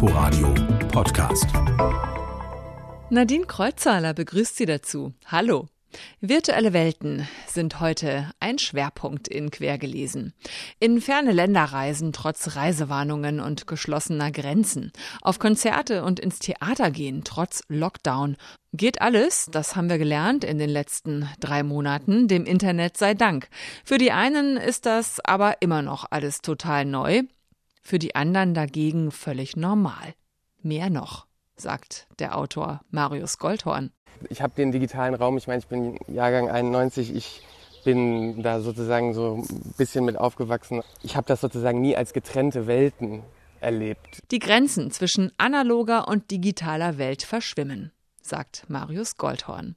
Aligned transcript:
Inforadio 0.00 0.54
Podcast. 0.92 1.48
Nadine 3.10 3.46
Kreuzzahler 3.46 4.14
begrüßt 4.14 4.56
Sie 4.56 4.64
dazu. 4.64 5.12
Hallo. 5.26 5.66
Virtuelle 6.20 6.72
Welten 6.72 7.26
sind 7.48 7.80
heute 7.80 8.30
ein 8.38 8.60
Schwerpunkt 8.60 9.26
in 9.26 9.50
Quergelesen. 9.50 10.34
In 10.78 11.00
ferne 11.00 11.32
Länder 11.32 11.64
reisen 11.64 12.12
trotz 12.12 12.54
Reisewarnungen 12.54 13.40
und 13.40 13.66
geschlossener 13.66 14.30
Grenzen. 14.30 14.92
Auf 15.20 15.40
Konzerte 15.40 16.04
und 16.04 16.20
ins 16.20 16.38
Theater 16.38 16.92
gehen 16.92 17.24
trotz 17.24 17.64
Lockdown. 17.66 18.36
Geht 18.72 19.00
alles, 19.02 19.46
das 19.50 19.74
haben 19.74 19.90
wir 19.90 19.98
gelernt 19.98 20.44
in 20.44 20.60
den 20.60 20.70
letzten 20.70 21.28
drei 21.40 21.64
Monaten, 21.64 22.28
dem 22.28 22.44
Internet 22.44 22.96
sei 22.96 23.14
Dank. 23.14 23.48
Für 23.84 23.98
die 23.98 24.12
einen 24.12 24.58
ist 24.58 24.86
das 24.86 25.18
aber 25.24 25.60
immer 25.60 25.82
noch 25.82 26.04
alles 26.08 26.40
total 26.40 26.84
neu, 26.84 27.24
für 27.88 27.98
die 27.98 28.14
anderen 28.14 28.52
dagegen 28.52 29.10
völlig 29.10 29.56
normal. 29.56 30.14
Mehr 30.62 30.90
noch, 30.90 31.26
sagt 31.56 32.06
der 32.18 32.36
Autor 32.36 32.82
Marius 32.90 33.38
Goldhorn. 33.38 33.90
Ich 34.28 34.42
habe 34.42 34.52
den 34.54 34.72
digitalen 34.72 35.14
Raum, 35.14 35.38
ich 35.38 35.46
meine, 35.46 35.60
ich 35.60 35.68
bin 35.68 35.98
Jahrgang 36.06 36.50
91, 36.50 37.14
ich 37.14 37.40
bin 37.84 38.42
da 38.42 38.60
sozusagen 38.60 39.14
so 39.14 39.36
ein 39.36 39.74
bisschen 39.78 40.04
mit 40.04 40.18
aufgewachsen. 40.18 40.82
Ich 41.02 41.16
habe 41.16 41.26
das 41.26 41.40
sozusagen 41.40 41.80
nie 41.80 41.96
als 41.96 42.12
getrennte 42.12 42.66
Welten 42.66 43.22
erlebt. 43.60 44.20
Die 44.30 44.38
Grenzen 44.38 44.90
zwischen 44.90 45.32
analoger 45.38 46.08
und 46.08 46.30
digitaler 46.30 46.98
Welt 46.98 47.22
verschwimmen 47.22 47.92
sagt 48.28 48.64
Marius 48.68 49.16
Goldhorn. 49.16 49.74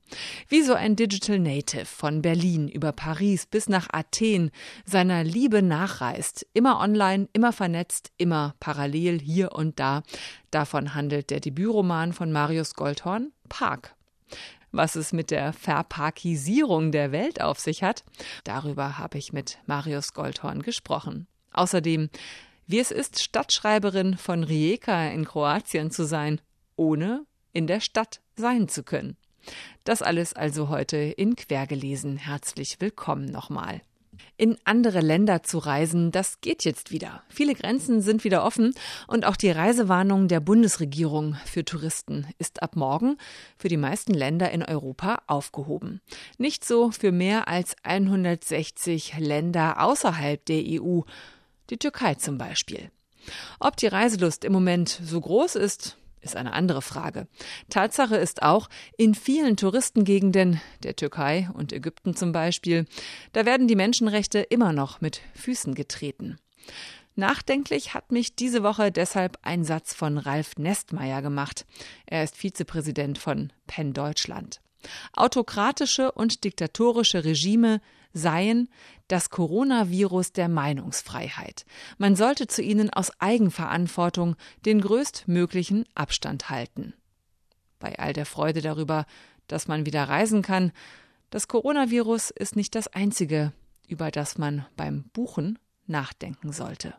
Wie 0.48 0.62
so 0.62 0.74
ein 0.74 0.96
Digital 0.96 1.40
Native 1.40 1.86
von 1.86 2.22
Berlin 2.22 2.68
über 2.68 2.92
Paris 2.92 3.46
bis 3.46 3.70
nach 3.70 3.88
Athen 3.92 4.52
seiner 4.86 5.24
Liebe 5.24 5.62
nachreist, 5.62 6.46
immer 6.54 6.80
online, 6.80 7.28
immer 7.34 7.54
vernetzt, 7.54 8.12
immer 8.18 8.56
parallel 8.60 9.20
hier 9.20 9.54
und 9.54 9.80
da. 9.80 10.04
Davon 10.52 10.94
handelt 10.94 11.30
der 11.30 11.40
Debütroman 11.40 12.14
von 12.14 12.32
Marius 12.32 12.76
Goldhorn, 12.76 13.32
Park. 13.50 13.96
Was 14.72 14.96
es 14.96 15.12
mit 15.12 15.32
der 15.32 15.52
Verparkisierung 15.52 16.92
der 16.92 17.12
Welt 17.12 17.42
auf 17.42 17.60
sich 17.60 17.84
hat, 17.84 18.04
darüber 18.44 18.98
habe 18.98 19.18
ich 19.18 19.34
mit 19.34 19.58
Marius 19.66 20.14
Goldhorn 20.14 20.62
gesprochen. 20.62 21.28
Außerdem, 21.52 22.10
wie 22.68 22.80
es 22.80 22.92
ist, 22.92 23.22
Stadtschreiberin 23.22 24.16
von 24.16 24.44
Rijeka 24.44 25.08
in 25.08 25.26
Kroatien 25.26 25.92
zu 25.92 26.06
sein, 26.06 26.40
ohne 26.78 27.26
in 27.54 27.68
der 27.68 27.80
Stadt 27.80 28.22
sein 28.36 28.68
zu 28.68 28.84
können. 28.84 29.18
Das 29.84 30.02
alles 30.02 30.34
also 30.34 30.70
heute 30.70 30.98
in 30.98 31.36
Quergelesen. 31.36 32.18
Herzlich 32.18 32.78
willkommen 32.80 33.26
nochmal. 33.26 33.82
In 34.38 34.58
andere 34.66 35.02
Länder 35.02 35.44
zu 35.44 35.58
reisen, 35.58 36.12
das 36.12 36.42
geht 36.42 36.64
jetzt 36.64 36.92
wieder. 36.92 37.24
Viele 37.30 37.56
Grenzen 37.56 38.02
sind 38.02 38.24
wieder 38.24 38.44
offen 38.44 38.74
und 39.08 39.26
auch 39.26 39.36
die 39.36 39.52
Reisewarnung 39.52 40.28
der 40.28 40.40
Bundesregierung 40.40 41.36
für 41.46 41.64
Touristen 41.64 42.28
ist 42.38 42.62
ab 42.62 42.76
morgen 42.76 43.18
für 43.58 43.68
die 43.68 43.78
meisten 43.78 44.14
Länder 44.14 44.52
in 44.52 44.64
Europa 44.64 45.22
aufgehoben. 45.28 46.02
Nicht 46.38 46.66
so 46.66 46.92
für 46.92 47.12
mehr 47.12 47.48
als 47.48 47.76
160 47.84 49.18
Länder 49.20 49.82
außerhalb 49.82 50.44
der 50.46 50.64
EU, 50.66 51.02
die 51.70 51.78
Türkei 51.78 52.16
zum 52.16 52.38
Beispiel. 52.38 52.92
Ob 53.60 53.78
die 53.78 53.88
Reiselust 53.88 54.44
im 54.44 54.54
Moment 54.54 54.90
so 54.90 55.22
groß 55.22 55.56
ist, 55.56 55.98
ist 56.22 56.36
eine 56.36 56.54
andere 56.54 56.82
Frage. 56.82 57.28
Tatsache 57.70 58.16
ist 58.16 58.44
auch, 58.44 58.70
in 58.98 59.16
vielen 59.16 59.58
Touristengegenden 59.58 60.62
der 60.84 60.96
Türkei 60.96 61.50
und 61.54 61.74
Ägypten 61.74 62.16
zum 62.16 62.32
Beispiel, 62.32 62.86
da 63.34 63.46
werden 63.46 63.68
die 63.68 63.76
Menschenrechte 63.76 64.40
immer 64.40 64.74
noch 64.74 65.02
mit 65.02 65.22
Füßen 65.34 65.76
getreten. 65.76 66.38
Nachdenklich 67.16 67.94
hat 67.94 68.12
mich 68.12 68.36
diese 68.36 68.64
Woche 68.64 68.92
deshalb 68.92 69.38
ein 69.42 69.66
Satz 69.66 69.94
von 69.94 70.18
Ralf 70.18 70.56
Nestmeier 70.58 71.22
gemacht. 71.22 71.66
Er 72.06 72.24
ist 72.24 72.38
Vizepräsident 72.38 73.18
von 73.18 73.52
Penn 73.68 73.94
Deutschland. 73.94 74.62
Autokratische 75.14 76.12
und 76.12 76.44
diktatorische 76.44 77.24
Regime 77.24 77.82
seien 78.14 78.70
das 79.08 79.30
Coronavirus 79.30 80.34
der 80.34 80.50
Meinungsfreiheit. 80.50 81.66
Man 81.98 82.16
sollte 82.16 82.48
zu 82.48 82.62
ihnen 82.62 82.90
aus 82.90 83.12
Eigenverantwortung 83.20 84.36
den 84.66 84.82
größtmöglichen 84.82 85.86
Abstand 85.96 86.50
halten. 86.50 86.94
Bei 87.80 87.98
all 88.00 88.14
der 88.14 88.26
Freude 88.26 88.62
darüber, 88.62 89.06
dass 89.48 89.68
man 89.68 89.86
wieder 89.86 90.04
reisen 90.04 90.42
kann, 90.42 90.72
das 91.30 91.48
Coronavirus 91.48 92.30
ist 92.30 92.56
nicht 92.56 92.76
das 92.76 92.88
einzige, 92.88 93.54
über 93.88 94.12
das 94.12 94.38
man 94.38 94.66
beim 94.76 95.04
Buchen 95.14 95.60
nachdenken 95.88 96.52
sollte. 96.52 96.94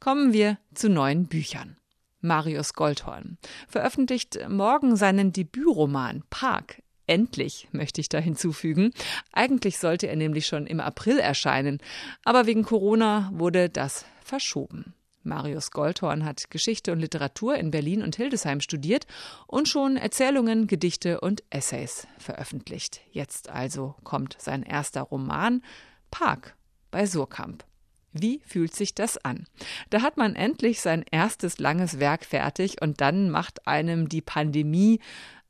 Kommen 0.00 0.32
wir 0.32 0.58
zu 0.74 0.88
neuen 0.88 1.26
Büchern. 1.26 1.76
Marius 2.20 2.74
Goldhorn 2.74 3.38
veröffentlicht 3.68 4.38
morgen 4.48 4.96
seinen 4.96 5.32
Debütroman 5.32 6.24
Park 6.30 6.82
Endlich, 7.08 7.68
möchte 7.72 8.02
ich 8.02 8.10
da 8.10 8.18
hinzufügen. 8.18 8.92
Eigentlich 9.32 9.78
sollte 9.78 10.08
er 10.08 10.16
nämlich 10.16 10.46
schon 10.46 10.66
im 10.66 10.78
April 10.78 11.18
erscheinen, 11.18 11.78
aber 12.22 12.44
wegen 12.44 12.64
Corona 12.64 13.30
wurde 13.32 13.70
das 13.70 14.04
verschoben. 14.22 14.94
Marius 15.22 15.70
Goldhorn 15.70 16.26
hat 16.26 16.50
Geschichte 16.50 16.92
und 16.92 17.00
Literatur 17.00 17.56
in 17.56 17.70
Berlin 17.70 18.02
und 18.02 18.16
Hildesheim 18.16 18.60
studiert 18.60 19.06
und 19.46 19.68
schon 19.68 19.96
Erzählungen, 19.96 20.66
Gedichte 20.66 21.20
und 21.20 21.42
Essays 21.48 22.06
veröffentlicht. 22.18 23.00
Jetzt 23.10 23.48
also 23.48 23.94
kommt 24.04 24.36
sein 24.38 24.62
erster 24.62 25.02
Roman 25.02 25.62
Park 26.10 26.56
bei 26.90 27.06
Surkamp. 27.06 27.64
Wie 28.12 28.42
fühlt 28.46 28.74
sich 28.74 28.94
das 28.94 29.16
an? 29.16 29.46
Da 29.88 30.02
hat 30.02 30.18
man 30.18 30.34
endlich 30.34 30.82
sein 30.82 31.06
erstes 31.10 31.58
langes 31.58 31.98
Werk 32.00 32.26
fertig 32.26 32.82
und 32.82 33.00
dann 33.00 33.30
macht 33.30 33.66
einem 33.66 34.10
die 34.10 34.22
Pandemie 34.22 35.00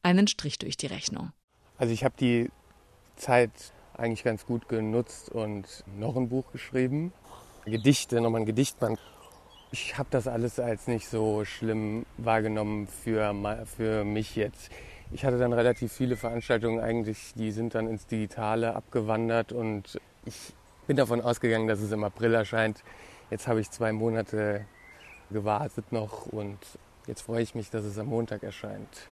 einen 0.04 0.28
Strich 0.28 0.58
durch 0.58 0.76
die 0.76 0.86
Rechnung. 0.86 1.32
Also 1.78 1.92
ich 1.92 2.04
habe 2.04 2.14
die 2.18 2.50
Zeit 3.14 3.50
eigentlich 3.96 4.24
ganz 4.24 4.44
gut 4.46 4.68
genutzt 4.68 5.30
und 5.30 5.84
noch 5.96 6.16
ein 6.16 6.28
Buch 6.28 6.50
geschrieben. 6.52 7.12
Gedichte, 7.66 8.20
nochmal 8.20 8.42
ein 8.42 8.46
Gedichtband. 8.46 8.98
Ich 9.70 9.96
habe 9.96 10.08
das 10.10 10.26
alles 10.26 10.58
als 10.58 10.88
nicht 10.88 11.08
so 11.08 11.44
schlimm 11.44 12.04
wahrgenommen 12.16 12.88
für, 12.88 13.34
für 13.66 14.04
mich 14.04 14.34
jetzt. 14.34 14.70
Ich 15.12 15.24
hatte 15.24 15.38
dann 15.38 15.52
relativ 15.52 15.92
viele 15.92 16.16
Veranstaltungen 16.16 16.80
eigentlich, 16.80 17.32
die 17.34 17.52
sind 17.52 17.74
dann 17.74 17.86
ins 17.86 18.06
Digitale 18.06 18.74
abgewandert 18.74 19.52
und 19.52 20.00
ich 20.24 20.52
bin 20.86 20.96
davon 20.96 21.20
ausgegangen, 21.20 21.68
dass 21.68 21.80
es 21.80 21.92
im 21.92 22.02
April 22.02 22.34
erscheint. 22.34 22.82
Jetzt 23.30 23.46
habe 23.46 23.60
ich 23.60 23.70
zwei 23.70 23.92
Monate 23.92 24.64
gewartet 25.30 25.92
noch 25.92 26.26
und 26.26 26.58
jetzt 27.06 27.22
freue 27.22 27.42
ich 27.42 27.54
mich, 27.54 27.70
dass 27.70 27.84
es 27.84 27.98
am 27.98 28.06
Montag 28.06 28.42
erscheint. 28.42 29.08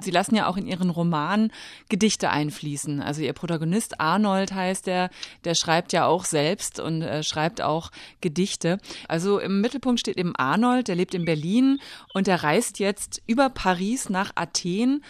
Sie 0.00 0.10
lassen 0.10 0.34
ja 0.34 0.46
auch 0.46 0.56
in 0.56 0.66
Ihren 0.66 0.90
Roman 0.90 1.50
Gedichte 1.88 2.30
einfließen. 2.30 3.00
Also 3.00 3.22
Ihr 3.22 3.32
Protagonist 3.32 4.00
Arnold 4.00 4.52
heißt 4.52 4.86
der, 4.86 5.10
der 5.44 5.54
schreibt 5.54 5.92
ja 5.92 6.06
auch 6.06 6.24
selbst 6.24 6.80
und 6.80 7.02
äh, 7.02 7.22
schreibt 7.22 7.60
auch 7.60 7.90
Gedichte. 8.20 8.78
Also 9.08 9.38
im 9.38 9.60
Mittelpunkt 9.60 10.00
steht 10.00 10.16
eben 10.16 10.34
Arnold, 10.36 10.88
der 10.88 10.96
lebt 10.96 11.14
in 11.14 11.24
Berlin 11.24 11.80
und 12.14 12.26
der 12.26 12.42
reist 12.42 12.78
jetzt 12.78 13.22
über 13.26 13.48
Paris 13.50 14.08
nach 14.08 14.32
Athen, 14.34 15.04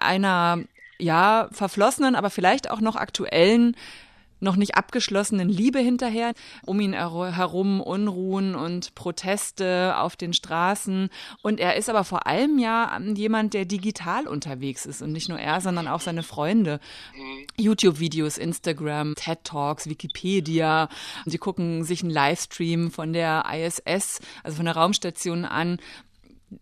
einer 0.00 0.58
ja 0.98 1.48
verflossenen, 1.52 2.14
aber 2.14 2.30
vielleicht 2.30 2.70
auch 2.70 2.80
noch 2.80 2.96
aktuellen 2.96 3.76
noch 4.42 4.56
nicht 4.56 4.74
abgeschlossenen 4.74 5.48
Liebe 5.48 5.78
hinterher. 5.78 6.32
Um 6.66 6.80
ihn 6.80 6.92
herum 6.92 7.80
Unruhen 7.80 8.54
und 8.54 8.94
Proteste 8.94 9.94
auf 9.96 10.16
den 10.16 10.32
Straßen. 10.32 11.08
Und 11.42 11.60
er 11.60 11.76
ist 11.76 11.88
aber 11.88 12.04
vor 12.04 12.26
allem 12.26 12.58
ja 12.58 12.98
jemand, 13.14 13.54
der 13.54 13.64
digital 13.64 14.26
unterwegs 14.26 14.84
ist. 14.84 15.00
Und 15.02 15.12
nicht 15.12 15.28
nur 15.28 15.38
er, 15.38 15.60
sondern 15.60 15.88
auch 15.88 16.00
seine 16.00 16.22
Freunde. 16.22 16.80
YouTube-Videos, 17.56 18.38
Instagram, 18.38 19.14
TED 19.14 19.44
Talks, 19.44 19.88
Wikipedia. 19.88 20.88
Sie 21.24 21.38
gucken 21.38 21.84
sich 21.84 22.02
einen 22.02 22.10
Livestream 22.10 22.90
von 22.90 23.12
der 23.12 23.44
ISS, 23.52 24.20
also 24.42 24.56
von 24.56 24.66
der 24.66 24.76
Raumstation 24.76 25.44
an. 25.44 25.78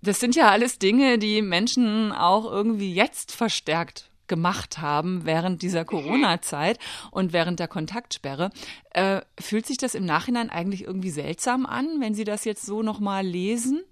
Das 0.02 0.20
sind 0.20 0.36
ja 0.36 0.50
alles 0.50 0.78
Dinge, 0.78 1.18
die 1.18 1.42
Menschen 1.42 2.12
auch 2.12 2.44
irgendwie 2.44 2.94
jetzt 2.94 3.32
verstärkt 3.32 4.09
gemacht 4.30 4.78
haben 4.78 5.26
während 5.26 5.60
dieser 5.60 5.84
Corona-Zeit 5.84 6.78
und 7.10 7.34
während 7.34 7.60
der 7.60 7.68
Kontaktsperre. 7.68 8.50
Äh, 8.94 9.20
fühlt 9.38 9.66
sich 9.66 9.76
das 9.76 9.94
im 9.94 10.06
Nachhinein 10.06 10.48
eigentlich 10.48 10.84
irgendwie 10.84 11.10
seltsam 11.10 11.66
an, 11.66 12.00
wenn 12.00 12.14
Sie 12.14 12.24
das 12.24 12.46
jetzt 12.46 12.64
so 12.64 12.82
nochmal 12.82 13.26
lesen? 13.26 13.82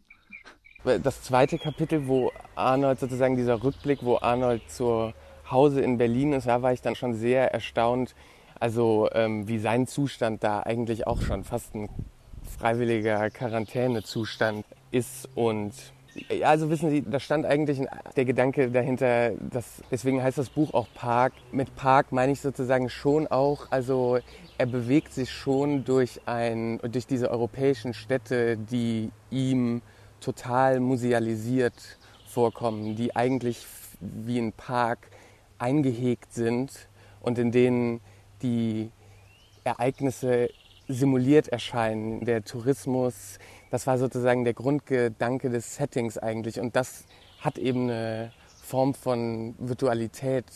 Das 0.84 1.22
zweite 1.22 1.58
Kapitel, 1.58 2.06
wo 2.06 2.32
Arnold 2.54 3.00
sozusagen 3.00 3.36
dieser 3.36 3.62
Rückblick, 3.62 3.98
wo 4.02 4.16
Arnold 4.16 4.62
zu 4.70 5.12
Hause 5.50 5.80
in 5.80 5.98
Berlin 5.98 6.32
ist, 6.32 6.46
da 6.46 6.62
war 6.62 6.72
ich 6.72 6.80
dann 6.80 6.94
schon 6.94 7.14
sehr 7.14 7.52
erstaunt, 7.52 8.14
also 8.60 9.08
ähm, 9.12 9.48
wie 9.48 9.58
sein 9.58 9.86
Zustand 9.86 10.44
da 10.44 10.60
eigentlich 10.60 11.06
auch 11.06 11.20
schon 11.20 11.44
fast 11.44 11.74
ein 11.74 11.88
freiwilliger 12.58 13.28
Quarantänezustand 13.30 14.64
ist 14.90 15.28
und 15.34 15.74
ja, 16.28 16.48
also 16.48 16.70
wissen 16.70 16.90
Sie, 16.90 17.02
da 17.02 17.20
stand 17.20 17.46
eigentlich 17.46 17.80
der 18.16 18.24
Gedanke 18.24 18.70
dahinter, 18.70 19.32
dass, 19.50 19.82
deswegen 19.90 20.22
heißt 20.22 20.38
das 20.38 20.50
Buch 20.50 20.74
auch 20.74 20.86
Park. 20.94 21.32
Mit 21.52 21.74
Park 21.76 22.12
meine 22.12 22.32
ich 22.32 22.40
sozusagen 22.40 22.88
schon 22.88 23.26
auch, 23.26 23.66
also 23.70 24.18
er 24.58 24.66
bewegt 24.66 25.12
sich 25.12 25.30
schon 25.30 25.84
durch 25.84 26.20
ein, 26.26 26.78
durch 26.78 27.06
diese 27.06 27.30
europäischen 27.30 27.94
Städte, 27.94 28.56
die 28.56 29.10
ihm 29.30 29.82
total 30.20 30.80
musealisiert 30.80 31.98
vorkommen, 32.26 32.96
die 32.96 33.14
eigentlich 33.14 33.66
wie 34.00 34.38
ein 34.38 34.52
Park 34.52 34.98
eingehegt 35.58 36.32
sind 36.32 36.88
und 37.20 37.38
in 37.38 37.50
denen 37.52 38.00
die 38.42 38.90
Ereignisse 39.64 40.50
simuliert 40.88 41.48
erscheinen. 41.48 42.24
Der 42.24 42.44
Tourismus, 42.44 43.38
das 43.70 43.86
war 43.86 43.98
sozusagen 43.98 44.44
der 44.44 44.54
Grundgedanke 44.54 45.50
des 45.50 45.76
Settings 45.76 46.18
eigentlich. 46.18 46.58
Und 46.58 46.74
das 46.76 47.04
hat 47.40 47.58
eben 47.58 47.84
eine 47.84 48.32
Form 48.62 48.94
von 48.94 49.54
Virtualität, 49.58 50.46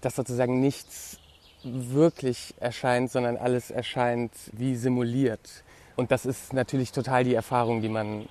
dass 0.00 0.16
sozusagen 0.16 0.60
nichts 0.60 1.18
wirklich 1.64 2.54
erscheint, 2.60 3.10
sondern 3.10 3.36
alles 3.36 3.70
erscheint 3.70 4.32
wie 4.52 4.76
simuliert. 4.76 5.64
Und 5.96 6.10
das 6.10 6.24
ist 6.24 6.52
natürlich 6.52 6.92
total 6.92 7.24
die 7.24 7.34
Erfahrung, 7.34 7.82
die 7.82 7.88
man 7.88 8.26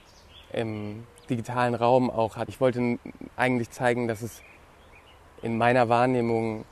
im 0.51 1.03
digitalen 1.29 1.75
Raum 1.75 2.09
auch 2.09 2.37
hat. 2.37 2.49
Ich 2.49 2.59
wollte 2.59 2.97
eigentlich 3.35 3.69
zeigen, 3.69 4.07
dass 4.07 4.21
es 4.21 4.41
in 5.43 5.57
meiner 5.57 5.89
Wahrnehmung 5.89 6.65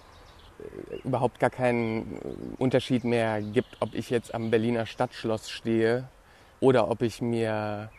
überhaupt 1.04 1.39
gar 1.39 1.50
keinen 1.50 2.19
Unterschied 2.57 3.04
mehr 3.04 3.42
gibt, 3.42 3.77
ob 3.80 3.94
ich 3.94 4.09
jetzt 4.09 4.33
am 4.33 4.50
Berliner 4.50 4.86
Stadtschloss 4.86 5.50
stehe 5.50 6.07
oder 6.59 6.89
ob 6.89 7.01
ich 7.01 7.21
mir 7.21 7.89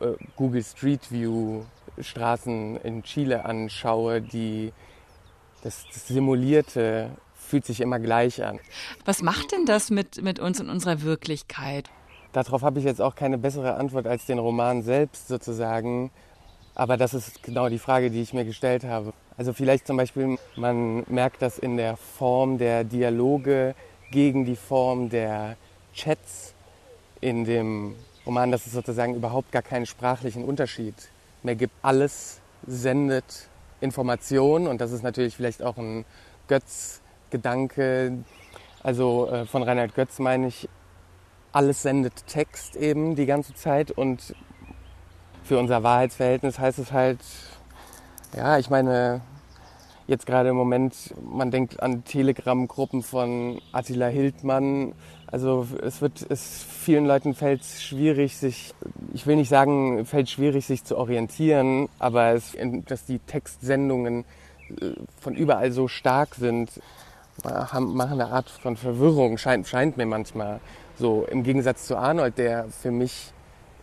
äh, 0.00 0.12
Google 0.36 0.62
Street 0.64 1.10
View 1.10 1.62
Straßen 1.98 2.76
in 2.82 3.02
Chile 3.02 3.44
anschaue, 3.44 4.20
die 4.20 4.72
das, 5.62 5.84
das 5.92 6.08
Simulierte 6.08 7.10
fühlt 7.34 7.64
sich 7.64 7.80
immer 7.80 7.98
gleich 7.98 8.44
an. 8.44 8.60
Was 9.04 9.22
macht 9.22 9.52
denn 9.52 9.66
das 9.66 9.90
mit, 9.90 10.22
mit 10.22 10.38
uns 10.38 10.60
in 10.60 10.68
unserer 10.68 11.02
Wirklichkeit? 11.02 11.90
Darauf 12.32 12.62
habe 12.62 12.78
ich 12.78 12.84
jetzt 12.84 13.00
auch 13.00 13.14
keine 13.14 13.38
bessere 13.38 13.74
Antwort 13.74 14.06
als 14.06 14.26
den 14.26 14.38
Roman 14.38 14.82
selbst 14.82 15.28
sozusagen. 15.28 16.10
Aber 16.74 16.96
das 16.96 17.14
ist 17.14 17.42
genau 17.42 17.68
die 17.68 17.78
Frage, 17.78 18.10
die 18.10 18.20
ich 18.20 18.34
mir 18.34 18.44
gestellt 18.44 18.84
habe. 18.84 19.14
Also 19.38 19.52
vielleicht 19.52 19.86
zum 19.86 19.98
Beispiel, 19.98 20.38
man 20.56 21.04
merkt 21.08 21.42
das 21.42 21.58
in 21.58 21.76
der 21.76 21.96
Form 21.96 22.56
der 22.56 22.84
Dialoge 22.84 23.74
gegen 24.10 24.46
die 24.46 24.56
Form 24.56 25.10
der 25.10 25.56
Chats 25.92 26.54
in 27.20 27.44
dem 27.44 27.96
Roman, 28.24 28.50
dass 28.50 28.66
es 28.66 28.72
sozusagen 28.72 29.14
überhaupt 29.14 29.52
gar 29.52 29.62
keinen 29.62 29.84
sprachlichen 29.84 30.42
Unterschied 30.42 30.94
mehr 31.42 31.54
gibt. 31.54 31.74
Alles 31.82 32.40
sendet 32.66 33.48
Informationen 33.80 34.66
und 34.66 34.80
das 34.80 34.92
ist 34.92 35.02
natürlich 35.02 35.36
vielleicht 35.36 35.62
auch 35.62 35.76
ein 35.76 36.06
Götz-Gedanke. 36.48 38.18
Also 38.82 39.28
äh, 39.30 39.44
von 39.44 39.62
Reinhard 39.62 39.94
Götz 39.94 40.18
meine 40.18 40.48
ich, 40.48 40.68
alles 41.52 41.82
sendet 41.82 42.26
Text 42.26 42.74
eben 42.76 43.16
die 43.16 43.26
ganze 43.26 43.54
Zeit 43.54 43.90
und 43.90 44.34
für 45.44 45.58
unser 45.58 45.82
Wahrheitsverhältnis 45.82 46.58
heißt 46.58 46.78
es 46.78 46.92
halt, 46.92 47.20
ja, 48.34 48.58
ich 48.58 48.70
meine, 48.70 49.20
jetzt 50.06 50.26
gerade 50.26 50.50
im 50.50 50.56
Moment, 50.56 51.14
man 51.22 51.50
denkt 51.50 51.82
an 51.82 52.04
Telegram-Gruppen 52.04 53.02
von 53.02 53.60
Attila 53.72 54.06
Hildmann. 54.06 54.94
Also 55.26 55.66
es 55.82 56.00
wird, 56.00 56.24
es 56.28 56.62
vielen 56.62 57.06
Leuten 57.06 57.34
fällt 57.34 57.64
schwierig, 57.64 58.36
sich, 58.36 58.74
ich 59.12 59.26
will 59.26 59.36
nicht 59.36 59.48
sagen, 59.48 60.06
fällt 60.06 60.30
schwierig, 60.30 60.66
sich 60.66 60.84
zu 60.84 60.96
orientieren, 60.96 61.88
aber 61.98 62.32
es, 62.32 62.56
dass 62.86 63.04
die 63.04 63.18
Textsendungen 63.18 64.24
äh, 64.80 64.92
von 65.20 65.34
überall 65.34 65.72
so 65.72 65.88
stark 65.88 66.36
sind, 66.36 66.70
machen 67.42 68.20
eine 68.20 68.28
Art 68.28 68.48
von 68.48 68.76
Verwirrung, 68.76 69.36
scheint, 69.36 69.66
scheint 69.68 69.96
mir 69.96 70.06
manchmal 70.06 70.60
so. 70.98 71.26
Im 71.30 71.42
Gegensatz 71.42 71.86
zu 71.86 71.96
Arnold, 71.96 72.38
der 72.38 72.68
für 72.68 72.90
mich 72.90 73.32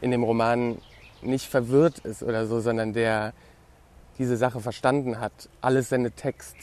in 0.02 0.12
dem 0.12 0.24
Roman 0.24 0.78
nicht 1.22 1.46
verwirrt 1.46 2.00
ist 2.00 2.24
oder 2.24 2.48
so, 2.48 2.60
sondern 2.62 2.94
der 2.94 3.34
diese 4.18 4.38
Sache 4.38 4.60
verstanden 4.60 5.20
hat. 5.20 5.50
Alles 5.62 5.90
sendet 5.90 6.18
Text. 6.18 6.56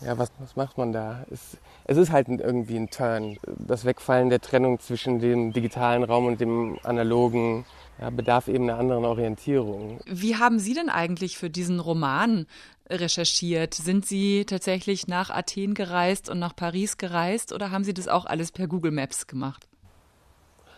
Ja, 0.00 0.18
was, 0.18 0.30
was 0.38 0.56
macht 0.56 0.76
man 0.76 0.92
da? 0.92 1.24
Es, 1.30 1.56
es 1.84 1.96
ist 1.96 2.10
halt 2.10 2.28
irgendwie 2.28 2.76
ein 2.76 2.90
Turn. 2.90 3.38
Das 3.46 3.84
Wegfallen 3.84 4.28
der 4.28 4.40
Trennung 4.40 4.80
zwischen 4.80 5.18
dem 5.18 5.52
digitalen 5.52 6.02
Raum 6.02 6.26
und 6.26 6.40
dem 6.40 6.78
analogen 6.82 7.64
ja, 8.00 8.10
bedarf 8.10 8.48
eben 8.48 8.68
einer 8.68 8.78
anderen 8.78 9.04
Orientierung. 9.04 10.00
Wie 10.06 10.36
haben 10.36 10.58
Sie 10.58 10.74
denn 10.74 10.88
eigentlich 10.88 11.38
für 11.38 11.50
diesen 11.50 11.80
Roman 11.80 12.46
recherchiert? 12.90 13.74
Sind 13.74 14.04
Sie 14.04 14.44
tatsächlich 14.44 15.06
nach 15.06 15.30
Athen 15.30 15.74
gereist 15.74 16.28
und 16.28 16.38
nach 16.38 16.56
Paris 16.56 16.98
gereist 16.98 17.52
oder 17.52 17.70
haben 17.70 17.84
Sie 17.84 17.94
das 17.94 18.08
auch 18.08 18.26
alles 18.26 18.52
per 18.52 18.66
Google 18.66 18.92
Maps 18.92 19.26
gemacht? 19.26 19.68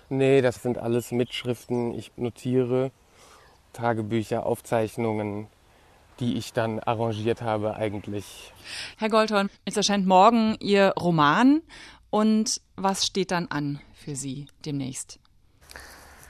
Nee, 0.08 0.40
das 0.40 0.62
sind 0.62 0.79
alles 0.79 1.11
Mitschriften. 1.11 1.94
Ich 1.94 2.12
notiere 2.17 2.93
Tagebücher, 3.72 4.46
Aufzeichnungen, 4.46 5.49
die 6.21 6.37
ich 6.37 6.53
dann 6.53 6.81
arrangiert 6.81 7.43
habe 7.43 7.77
eigentlich. 7.77 8.53
Herr 8.97 9.09
Goldhorn, 9.09 9.51
es 9.65 9.77
erscheint 9.77 10.07
morgen 10.07 10.57
Ihr 10.61 10.93
Roman 10.99 11.63
und 12.11 12.61
was 12.77 13.07
steht 13.07 13.31
dann 13.31 13.49
an 13.49 13.81
für 13.95 14.17
Sie 14.17 14.47
demnächst? 14.65 15.19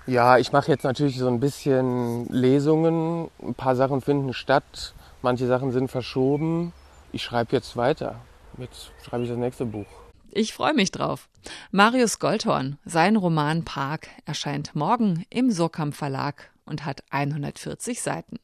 Ja, 0.07 0.39
ich 0.39 0.53
mache 0.53 0.71
jetzt 0.71 0.85
natürlich 0.85 1.19
so 1.19 1.27
ein 1.27 1.41
bisschen 1.41 2.27
Lesungen. 2.27 3.29
Ein 3.43 3.55
paar 3.55 3.75
Sachen 3.75 4.01
finden 4.01 4.33
statt, 4.33 4.95
manche 5.23 5.47
Sachen 5.47 5.73
sind 5.73 5.91
verschoben. 5.91 6.73
Ich 7.13 7.23
schreibe 7.25 7.57
jetzt 7.57 7.77
weiter. 7.77 8.21
Jetzt 8.59 8.93
schreibe 9.05 9.25
ich 9.25 9.31
das 9.31 9.39
nächste 9.39 9.65
Buch. 9.65 9.87
Ich 10.31 10.53
freue 10.53 10.75
mich 10.75 10.91
drauf. 10.91 11.29
Marius 11.71 12.19
Goldhorn, 12.19 12.79
sein 12.85 13.17
Roman 13.17 13.65
Park 13.65 14.09
erscheint 14.27 14.75
morgen 14.75 15.25
im 15.31 15.51
Surkamp 15.51 15.95
Verlag 15.95 16.51
und 16.65 16.85
hat 16.85 17.03
140 17.11 18.03
Seiten. 18.03 18.39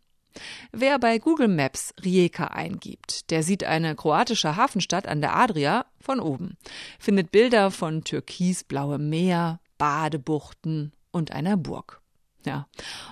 Wer 0.73 0.99
bei 0.99 1.19
Google 1.19 1.49
Maps 1.49 1.95
Rijeka 2.03 2.47
eingibt, 2.47 3.31
der 3.31 3.43
sieht 3.43 3.65
eine 3.65 3.95
kroatische 3.95 4.57
Hafenstadt 4.57 5.07
an 5.07 5.21
der 5.21 5.37
Adria 5.37 5.87
von 6.01 6.21
oben, 6.21 6.57
findet 6.99 7.31
Bilder 7.31 7.71
von 7.71 8.05
türkisblauem 8.05 9.09
Meer, 9.09 9.61
Badebuchten 9.79 10.93
und 11.11 11.33
einer 11.33 11.57
Burg. 11.57 12.01
Ja, 12.45 12.67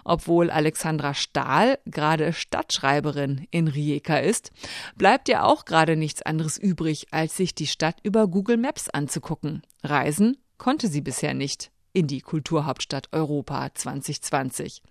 obwohl 0.05 0.51
Alexandra 0.51 1.15
Stahl 1.15 1.79
gerade 1.87 2.33
Stadtschreiberin 2.33 3.47
in 3.53 3.69
Rijeka 3.69 4.17
ist, 4.17 4.51
bleibt 4.97 5.29
ihr 5.29 5.45
auch 5.45 5.65
gerade 5.65 5.97
nichts 5.97 6.23
anderes 6.23 6.59
übrig, 6.59 7.07
als 7.13 7.37
sich 7.37 7.55
die 7.55 7.69
Stadt 7.69 7.99
über 8.03 8.27
Google 8.27 8.57
Maps 8.57 8.89
anzugucken. 8.89 9.63
Reisen 9.85 10.37
konnte 10.59 10.89
sie 10.89 11.01
bisher 11.01 11.35
nicht 11.35 11.71
in 11.93 12.07
die 12.07 12.21
Kulturhauptstadt 12.21 13.09
Europa 13.13 13.69
2020. 13.75 14.83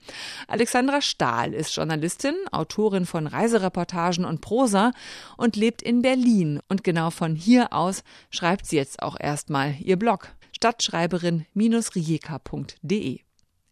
Alexandra 0.48 1.02
Stahl 1.02 1.54
ist 1.54 1.76
Journalistin, 1.76 2.36
Autorin 2.52 3.06
von 3.06 3.28
Reisereportagen 3.28 4.26
und 4.26 4.42
Prosa 4.42 4.92
und 5.38 5.56
lebt 5.56 5.82
in 5.82 6.02
Berlin. 6.02 6.60
Und 6.68 6.84
genau 6.84 7.10
von 7.10 7.36
hier 7.36 7.72
aus 7.74 8.04
schreibt 8.30 8.66
sie 8.66 8.76
jetzt 8.78 9.02
auch 9.02 9.18
erstmal 9.20 9.76
ihr 9.80 9.98
Blog 9.98 10.30
stadtschreiberin-rijeka.de. 10.56 13.20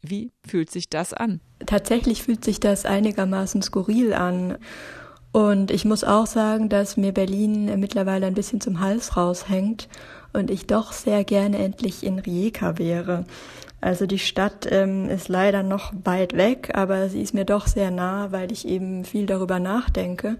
Wie 0.02 0.32
fühlt 0.48 0.72
sich 0.72 0.90
das 0.90 1.14
an? 1.14 1.42
Tatsächlich 1.66 2.24
fühlt 2.24 2.46
sich 2.46 2.60
das 2.60 2.86
einigermaßen 2.86 3.62
skurril 3.62 4.14
an. 4.14 4.58
Und 5.32 5.72
ich 5.72 5.86
muss 5.86 6.04
auch 6.04 6.26
sagen, 6.26 6.70
dass 6.70 6.98
mir 6.98 7.12
Berlin 7.12 7.80
mittlerweile 7.80 8.26
ein 8.26 8.34
bisschen 8.34 8.62
zum 8.62 8.80
Hals 8.80 9.18
raushängt 9.18 9.88
und 10.38 10.50
ich 10.52 10.68
doch 10.68 10.94
sehr 10.94 11.24
gerne 11.24 11.58
endlich 11.58 12.04
in 12.04 12.20
Rijeka 12.20 12.78
wäre. 12.78 13.26
Also 13.82 14.06
die 14.06 14.20
Stadt 14.20 14.68
ähm, 14.70 15.10
ist 15.10 15.28
leider 15.28 15.64
noch 15.64 15.94
weit 16.04 16.36
weg, 16.36 16.72
aber 16.74 17.10
sie 17.10 17.22
ist 17.22 17.34
mir 17.34 17.46
doch 17.46 17.68
sehr 17.68 17.92
nah, 17.92 18.32
weil 18.32 18.52
ich 18.52 18.68
eben 18.68 19.06
viel 19.06 19.26
darüber 19.26 19.60
nachdenke 19.60 20.38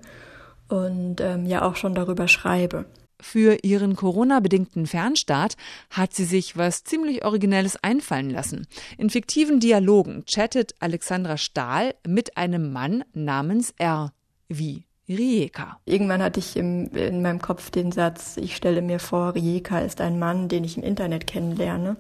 und 0.70 1.22
ähm, 1.22 1.46
ja 1.46 1.62
auch 1.62 1.76
schon 1.76 1.94
darüber 1.94 2.28
schreibe. 2.28 2.86
Für 3.20 3.58
ihren 3.64 3.96
Corona-bedingten 3.96 4.86
Fernstart 4.86 5.56
hat 5.90 6.14
sie 6.14 6.26
sich 6.26 6.56
was 6.56 6.84
ziemlich 6.84 7.26
Originelles 7.26 7.82
einfallen 7.82 8.30
lassen. 8.30 8.68
In 8.98 9.10
fiktiven 9.10 9.60
Dialogen 9.60 10.24
chattet 10.26 10.76
Alexandra 10.80 11.38
Stahl 11.38 11.96
mit 12.08 12.38
einem 12.38 12.72
Mann 12.72 13.04
namens 13.14 13.74
R. 13.78 14.14
Wie 14.50 14.84
Rijeka. 15.10 15.80
Irgendwann 15.86 16.22
hatte 16.22 16.40
ich 16.40 16.58
im, 16.58 16.90
in 16.94 17.22
meinem 17.22 17.42
Kopf 17.42 17.72
den 17.72 17.92
Satz, 17.92 18.38
ich 18.38 18.56
stelle 18.56 18.82
mir 18.82 19.00
vor, 19.00 19.36
Rijeka 19.36 19.80
ist 19.80 20.02
ein 20.02 20.20
Mann, 20.20 20.50
den 20.50 20.64
ich 20.64 20.78
im 20.78 20.84
Internet 20.84 21.28
kennenlerne. 21.28 21.96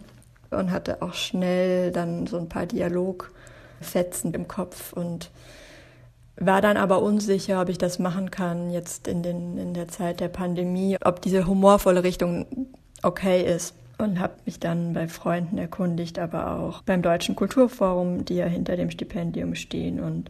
Und 0.49 0.71
hatte 0.71 1.01
auch 1.01 1.13
schnell 1.13 1.91
dann 1.91 2.25
so 2.25 2.37
ein 2.37 2.47
paar 2.47 2.65
Dialogfetzen 2.65 4.33
im 4.33 4.47
Kopf 4.47 4.93
und 4.93 5.29
war 6.37 6.61
dann 6.61 6.77
aber 6.77 7.01
unsicher, 7.01 7.61
ob 7.61 7.69
ich 7.69 7.77
das 7.77 7.99
machen 7.99 8.31
kann 8.31 8.69
jetzt 8.69 9.07
in, 9.07 9.23
den, 9.23 9.57
in 9.57 9.73
der 9.73 9.87
Zeit 9.87 10.19
der 10.19 10.29
Pandemie, 10.29 10.97
ob 11.03 11.21
diese 11.21 11.47
humorvolle 11.47 12.03
Richtung 12.03 12.45
okay 13.03 13.43
ist. 13.43 13.75
Und 13.97 14.19
habe 14.19 14.35
mich 14.45 14.59
dann 14.59 14.93
bei 14.93 15.07
Freunden 15.07 15.57
erkundigt, 15.57 16.19
aber 16.19 16.59
auch 16.59 16.83
beim 16.83 17.01
Deutschen 17.01 17.35
Kulturforum, 17.35 18.25
die 18.25 18.35
ja 18.35 18.45
hinter 18.45 18.77
dem 18.77 18.91
Stipendium 18.91 19.55
stehen 19.55 19.99
und 19.99 20.29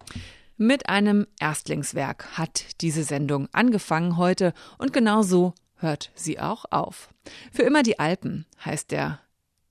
Mit 0.58 0.88
einem 0.88 1.26
Erstlingswerk 1.38 2.38
hat 2.38 2.80
diese 2.80 3.04
Sendung 3.04 3.46
angefangen 3.52 4.16
heute 4.16 4.54
und 4.78 4.94
genau 4.94 5.20
so 5.20 5.52
hört 5.75 6.10
sie 6.14 6.40
auch 6.40 6.64
auf. 6.70 7.10
Für 7.52 7.62
immer 7.62 7.82
die 7.82 7.98
Alpen 7.98 8.46
heißt 8.64 8.90
der 8.90 9.20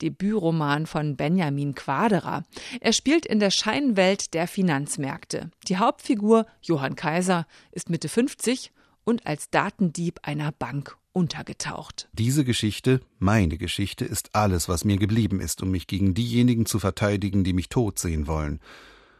Debütroman 0.00 0.86
von 0.86 1.16
Benjamin 1.16 1.74
Quaderer. 1.74 2.44
Er 2.80 2.92
spielt 2.92 3.26
in 3.26 3.40
der 3.40 3.50
Scheinwelt 3.50 4.32
der 4.32 4.46
Finanzmärkte. 4.46 5.50
Die 5.66 5.78
Hauptfigur, 5.78 6.46
Johann 6.62 6.94
Kaiser, 6.94 7.48
ist 7.72 7.90
Mitte 7.90 8.08
50 8.08 8.70
und 9.02 9.26
als 9.26 9.50
Datendieb 9.50 10.20
einer 10.22 10.52
Bank 10.52 10.96
untergetaucht. 11.12 12.08
Diese 12.12 12.44
Geschichte, 12.44 13.00
meine 13.18 13.58
Geschichte, 13.58 14.04
ist 14.04 14.36
alles, 14.36 14.68
was 14.68 14.84
mir 14.84 14.98
geblieben 14.98 15.40
ist, 15.40 15.64
um 15.64 15.72
mich 15.72 15.88
gegen 15.88 16.14
diejenigen 16.14 16.64
zu 16.64 16.78
verteidigen, 16.78 17.42
die 17.42 17.54
mich 17.54 17.70
tot 17.70 17.98
sehen 17.98 18.28
wollen. 18.28 18.60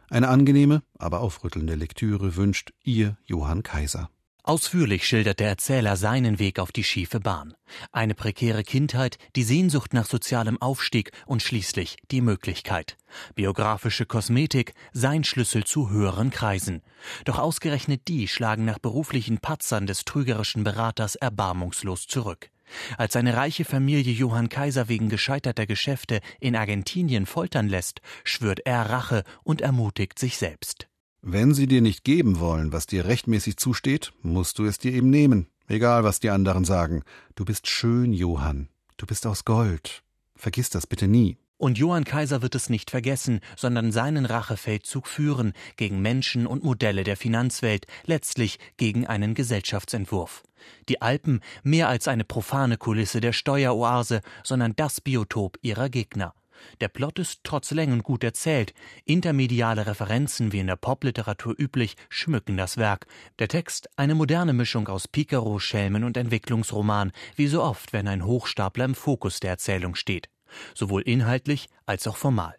Eine 0.09 0.29
angenehme, 0.29 0.83
aber 0.97 1.19
aufrüttelnde 1.19 1.75
Lektüre 1.75 2.35
wünscht 2.35 2.71
ihr 2.83 3.17
Johann 3.25 3.63
Kaiser. 3.63 4.09
Ausführlich 4.47 5.05
schildert 5.05 5.41
der 5.41 5.49
Erzähler 5.49 5.97
seinen 5.97 6.39
Weg 6.39 6.59
auf 6.59 6.71
die 6.71 6.85
schiefe 6.85 7.19
Bahn. 7.19 7.53
Eine 7.91 8.15
prekäre 8.15 8.63
Kindheit, 8.63 9.17
die 9.35 9.43
Sehnsucht 9.43 9.93
nach 9.93 10.05
sozialem 10.05 10.61
Aufstieg 10.61 11.11
und 11.25 11.43
schließlich 11.43 11.97
die 12.11 12.21
Möglichkeit. 12.21 12.95
Biografische 13.35 14.05
Kosmetik, 14.05 14.73
sein 14.93 15.25
Schlüssel 15.25 15.65
zu 15.65 15.89
höheren 15.89 16.29
Kreisen. 16.29 16.81
Doch 17.25 17.39
ausgerechnet 17.39 18.07
die 18.07 18.29
schlagen 18.29 18.63
nach 18.63 18.79
beruflichen 18.79 19.39
Patzern 19.39 19.85
des 19.85 20.05
trügerischen 20.05 20.63
Beraters 20.63 21.15
erbarmungslos 21.15 22.07
zurück. 22.07 22.49
Als 22.97 23.13
seine 23.13 23.35
reiche 23.35 23.65
Familie 23.65 24.13
Johann 24.13 24.49
Kaiser 24.49 24.89
wegen 24.89 25.09
gescheiterter 25.09 25.65
Geschäfte 25.65 26.19
in 26.39 26.55
Argentinien 26.55 27.25
foltern 27.25 27.67
lässt, 27.67 28.01
schwört 28.23 28.61
er 28.65 28.89
Rache 28.89 29.23
und 29.43 29.61
ermutigt 29.61 30.19
sich 30.19 30.37
selbst. 30.37 30.87
Wenn 31.21 31.53
sie 31.53 31.67
dir 31.67 31.81
nicht 31.81 32.03
geben 32.03 32.39
wollen, 32.39 32.71
was 32.71 32.85
dir 32.87 33.05
rechtmäßig 33.05 33.57
zusteht, 33.57 34.13
musst 34.21 34.59
du 34.59 34.65
es 34.65 34.77
dir 34.77 34.93
eben 34.93 35.09
nehmen, 35.09 35.47
egal 35.67 36.03
was 36.03 36.19
die 36.19 36.29
anderen 36.29 36.63
sagen. 36.63 37.03
Du 37.35 37.43
bist 37.43 37.67
schön, 37.67 38.13
Johann. 38.13 38.69
Du 38.97 39.05
bist 39.05 39.25
aus 39.27 39.43
Gold. 39.43 40.03
Vergiss 40.35 40.69
das 40.69 40.87
bitte 40.87 41.07
nie. 41.07 41.37
Und 41.57 41.79
Johann 41.79 42.03
Kaiser 42.03 42.43
wird 42.43 42.53
es 42.53 42.69
nicht 42.69 42.91
vergessen, 42.91 43.39
sondern 43.55 43.91
seinen 43.91 44.25
Rachefeldzug 44.25 45.07
führen 45.07 45.53
gegen 45.75 46.01
Menschen 46.01 46.45
und 46.45 46.63
Modelle 46.63 47.03
der 47.03 47.17
Finanzwelt, 47.17 47.87
letztlich 48.05 48.59
gegen 48.77 49.07
einen 49.07 49.33
Gesellschaftsentwurf. 49.33 50.43
Die 50.87 51.01
Alpen 51.01 51.41
mehr 51.63 51.89
als 51.89 52.07
eine 52.07 52.25
profane 52.25 52.77
Kulisse 52.77 53.21
der 53.21 53.33
Steueroase, 53.33 54.21
sondern 54.43 54.75
das 54.75 55.01
Biotop 55.01 55.57
ihrer 55.63 55.89
Gegner. 55.89 56.33
Der 56.81 56.87
Plot 56.89 57.19
ist 57.19 57.41
trotz 57.43 57.71
Längen 57.71 58.03
gut 58.03 58.23
erzählt. 58.23 58.73
Intermediale 59.05 59.85
Referenzen, 59.87 60.51
wie 60.51 60.59
in 60.59 60.67
der 60.67 60.75
Popliteratur 60.75 61.55
üblich, 61.57 61.95
schmücken 62.09 62.57
das 62.57 62.77
Werk. 62.77 63.07
Der 63.39 63.47
Text 63.47 63.89
eine 63.95 64.15
moderne 64.15 64.53
Mischung 64.53 64.87
aus 64.87 65.07
Picaro, 65.07 65.59
Schelmen 65.59 66.03
und 66.03 66.17
Entwicklungsroman, 66.17 67.11
wie 67.35 67.47
so 67.47 67.63
oft, 67.63 67.93
wenn 67.93 68.07
ein 68.07 68.25
Hochstapler 68.25 68.85
im 68.85 68.95
Fokus 68.95 69.39
der 69.39 69.51
Erzählung 69.51 69.95
steht 69.95 70.29
sowohl 70.73 71.01
inhaltlich 71.01 71.67
als 71.85 72.07
auch 72.07 72.17
formal. 72.17 72.55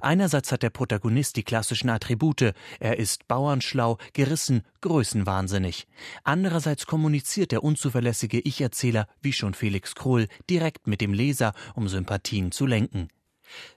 Einerseits 0.00 0.52
hat 0.52 0.62
der 0.62 0.70
Protagonist 0.70 1.36
die 1.36 1.42
klassischen 1.42 1.88
Attribute, 1.88 2.52
er 2.80 2.98
ist 2.98 3.28
bauernschlau, 3.28 3.98
gerissen, 4.12 4.62
größenwahnsinnig. 4.80 5.86
Andererseits 6.24 6.86
kommuniziert 6.86 7.52
der 7.52 7.64
unzuverlässige 7.64 8.40
Ich-Erzähler, 8.40 9.06
wie 9.20 9.32
schon 9.32 9.54
Felix 9.54 9.94
Krull, 9.94 10.26
direkt 10.50 10.86
mit 10.86 11.00
dem 11.00 11.12
Leser, 11.12 11.52
um 11.74 11.88
Sympathien 11.88 12.52
zu 12.52 12.66
lenken. 12.66 13.08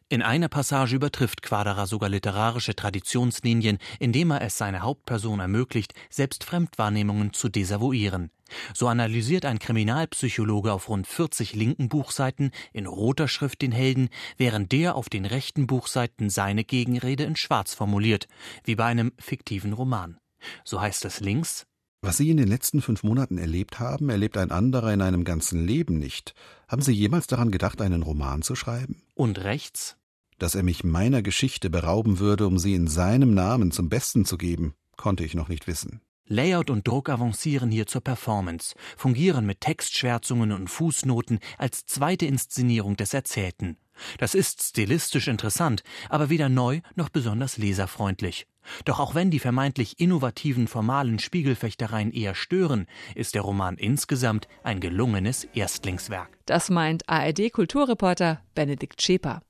In 0.10 0.22
einer 0.22 0.50
Passage 0.50 0.96
übertrifft 0.96 1.42
Quaderer 1.42 1.88
sogar 1.88 2.10
literarische 2.10 2.76
Traditionslinien, 2.76 3.78
indem 4.00 4.32
er 4.32 4.42
es 4.42 4.58
seiner 4.58 4.82
Hauptperson 4.82 5.40
ermöglicht, 5.40 5.94
selbst 6.10 6.44
Fremdwahrnehmungen 6.44 7.34
zu 7.34 7.50
desavouieren. 7.50 8.32
So 8.74 8.88
analysiert 8.88 9.46
ein 9.46 9.60
Kriminalpsychologe 9.60 10.74
auf 10.74 10.90
rund 10.90 11.08
40 11.08 11.54
linken 11.54 11.88
Buchseiten 11.88 12.52
in 12.74 12.86
roter 12.86 13.28
Schrift 13.28 13.62
den 13.62 13.72
Helden, 13.72 14.10
während 14.38 14.72
der 14.72 14.96
auf 14.96 15.08
den 15.08 15.26
rechten 15.26 15.68
Buchseiten 15.68 16.30
seine 16.30 16.64
Gegenrede 16.64 17.24
in 17.24 17.36
schwarz 17.36 17.74
formuliert, 17.74 18.28
wie 18.66 18.76
bei 18.76 18.86
einem 18.86 19.14
fiktiven 19.18 19.74
Roman. 19.74 20.18
So 20.66 20.82
heißt 20.82 21.06
es 21.06 21.20
links 21.20 21.66
was 22.02 22.18
Sie 22.18 22.30
in 22.30 22.38
den 22.38 22.48
letzten 22.48 22.82
fünf 22.82 23.04
Monaten 23.04 23.38
erlebt 23.38 23.80
haben, 23.80 24.10
erlebt 24.10 24.38
ein 24.38 24.52
anderer 24.52 24.92
in 24.94 25.02
einem 25.02 25.24
ganzen 25.24 25.66
Leben 25.66 26.00
nicht. 26.00 26.34
Haben 26.68 26.82
Sie 26.82 26.94
jemals 26.94 27.28
daran 27.28 27.52
gedacht, 27.52 27.82
einen 27.82 28.04
Roman 28.04 28.42
zu 28.42 28.56
schreiben? 28.56 29.04
Und 29.14 29.44
rechts? 29.44 29.98
Dass 30.40 30.56
er 30.56 30.64
mich 30.64 30.84
meiner 30.84 31.22
Geschichte 31.22 31.70
berauben 31.70 32.18
würde, 32.18 32.48
um 32.48 32.58
sie 32.58 32.74
in 32.74 32.88
seinem 32.88 33.36
Namen 33.36 33.72
zum 33.72 33.90
Besten 33.90 34.26
zu 34.26 34.38
geben, 34.38 34.74
konnte 34.98 35.24
ich 35.24 35.36
noch 35.36 35.50
nicht 35.50 35.68
wissen. 35.68 36.02
Layout 36.26 36.70
und 36.70 36.88
Druck 36.88 37.10
avancieren 37.10 37.70
hier 37.70 37.88
zur 37.88 38.02
Performance, 38.02 38.74
fungieren 38.98 39.46
mit 39.46 39.62
Textschwärzungen 39.62 40.52
und 40.52 40.70
Fußnoten 40.70 41.40
als 41.58 41.86
zweite 41.86 42.26
Inszenierung 42.26 42.96
des 42.96 43.14
Erzählten. 43.14 43.78
Das 44.18 44.34
ist 44.34 44.64
stilistisch 44.64 45.28
interessant, 45.28 45.84
aber 46.10 46.30
weder 46.30 46.50
neu 46.50 46.82
noch 46.96 47.10
besonders 47.10 47.58
leserfreundlich. 47.58 48.48
Doch 48.86 49.00
auch 49.00 49.16
wenn 49.16 49.32
die 49.32 49.40
vermeintlich 49.40 50.00
innovativen 50.00 50.68
formalen 50.68 51.20
Spiegelfechtereien 51.20 52.12
eher 52.12 52.36
stören, 52.36 52.88
ist 53.16 53.36
der 53.36 53.42
Roman 53.42 53.78
insgesamt 53.78 54.48
ein 54.64 54.80
gelungenes 54.80 55.46
Erstlingswerk. 55.54 56.30
Das 56.46 56.70
meint 56.70 57.08
ARD-Kulturreporter 57.10 58.42
Benedikt 58.56 59.02
Scheper. 59.02 59.42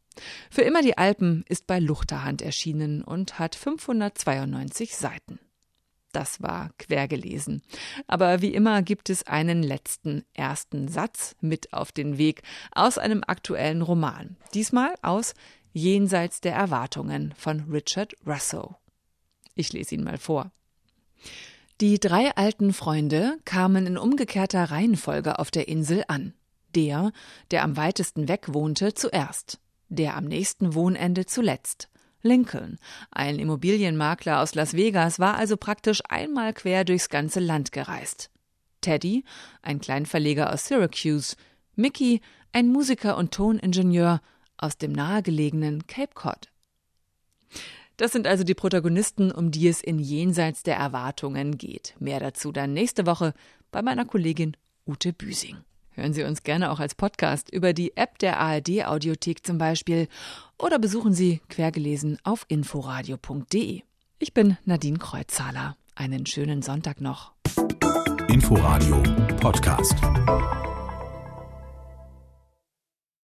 Für 0.50 0.62
immer 0.62 0.82
die 0.82 0.98
Alpen 0.98 1.46
ist 1.48 1.68
bei 1.68 1.80
Luchterhand 1.80 2.41
erschienen 2.41 3.03
und 3.03 3.39
hat 3.39 3.56
592 3.56 4.96
Seiten. 4.96 5.39
Das 6.12 6.41
war 6.41 6.72
quer 6.77 7.08
gelesen. 7.08 7.62
Aber 8.08 8.41
wie 8.41 8.53
immer 8.53 8.82
gibt 8.82 9.10
es 9.10 9.24
einen 9.27 9.63
letzten 9.63 10.25
ersten 10.34 10.89
Satz 10.89 11.36
mit 11.39 11.72
auf 11.72 11.91
den 11.91 12.18
Weg 12.18 12.41
aus 12.74 12.98
einem 12.98 13.24
aktuellen 13.25 13.82
Roman. 13.82 14.36
Diesmal 14.53 14.94
aus 15.01 15.34
Jenseits 15.74 16.41
der 16.41 16.53
Erwartungen 16.53 17.34
von 17.38 17.62
Richard 17.72 18.13
Russo. 18.27 18.75
Ich 19.55 19.74
lese 19.74 19.96
ihn 19.96 20.03
mal 20.03 20.17
vor. 20.17 20.51
Die 21.81 22.00
drei 22.00 22.36
alten 22.36 22.74
Freunde 22.74 23.39
kamen 23.43 23.88
in 23.88 23.98
umgekehrter 23.98 24.65
Reihenfolge 24.65 25.39
auf 25.39 25.50
der 25.50 25.67
Insel 25.67 26.03
an. 26.08 26.34
Der, 26.75 27.12
der 27.50 27.63
am 27.63 27.75
weitesten 27.75 28.27
weg 28.27 28.53
wohnte, 28.53 28.93
zuerst, 28.93 29.60
der 29.89 30.15
am 30.15 30.25
nächsten 30.25 30.74
Wohnende 30.74 31.25
zuletzt. 31.25 31.89
Lincoln, 32.22 32.77
ein 33.10 33.39
Immobilienmakler 33.39 34.41
aus 34.41 34.53
Las 34.53 34.74
Vegas, 34.75 35.20
war 35.20 35.36
also 35.36 35.58
praktisch 35.58 36.01
einmal 36.08 36.53
quer 36.53 36.86
durchs 36.86 37.10
ganze 37.10 37.39
Land 37.39 37.72
gereist. 37.72 38.29
Teddy, 38.81 39.24
ein 39.62 39.81
Kleinverleger 39.81 40.53
aus 40.53 40.67
Syracuse, 40.67 41.36
Mickey, 41.75 42.22
ein 42.51 42.67
Musiker 42.67 43.17
und 43.17 43.34
Toningenieur 43.34 44.22
aus 44.58 44.77
dem 44.77 44.91
nahegelegenen 44.91 45.88
Cape 45.88 46.13
Cod. 46.13 46.50
Das 48.01 48.13
sind 48.13 48.25
also 48.25 48.43
die 48.43 48.55
Protagonisten, 48.55 49.31
um 49.31 49.51
die 49.51 49.67
es 49.67 49.79
in 49.79 50.00
Jenseits 50.00 50.63
der 50.63 50.75
Erwartungen 50.75 51.60
geht. 51.60 51.93
Mehr 52.00 52.20
dazu 52.20 52.51
dann 52.51 52.74
nächste 52.74 53.05
Woche 53.05 53.36
bei 53.70 53.84
meiner 53.84 54.05
Kollegin 54.05 54.58
Ute 54.88 55.13
Büsing. 55.13 55.58
Hören 55.91 56.12
Sie 56.12 56.24
uns 56.24 56.41
gerne 56.41 56.72
auch 56.72 56.79
als 56.79 56.96
Podcast 56.96 57.51
über 57.51 57.74
die 57.74 57.96
App 57.96 58.17
der 58.17 58.39
ARD 58.39 58.88
Audiothek 58.88 59.46
zum 59.46 59.60
Beispiel 59.60 60.08
oder 60.58 60.79
besuchen 60.79 61.13
Sie 61.13 61.41
quergelesen 61.48 62.17
auf 62.24 62.43
inforadio.de. 62.48 63.84
Ich 64.17 64.34
bin 64.34 64.58
Nadine 64.65 64.98
Kreuzzahler. 64.98 65.77
Einen 65.93 66.25
schönen 66.25 66.63
Sonntag 66.63 67.01
noch. 67.01 67.34
Inforadio 68.29 69.03
Podcast. 69.39 69.93